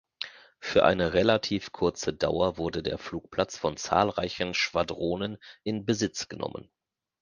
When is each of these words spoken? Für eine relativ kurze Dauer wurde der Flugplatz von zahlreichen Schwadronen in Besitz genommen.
Für 0.59 0.83
eine 0.83 1.13
relativ 1.13 1.71
kurze 1.73 2.11
Dauer 2.11 2.57
wurde 2.57 2.81
der 2.81 2.97
Flugplatz 2.97 3.55
von 3.55 3.77
zahlreichen 3.77 4.55
Schwadronen 4.55 5.37
in 5.61 5.85
Besitz 5.85 6.27
genommen. 6.27 6.71